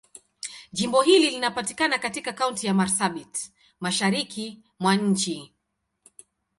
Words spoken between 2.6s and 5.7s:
ya Marsabit, Mashariki mwa nchi.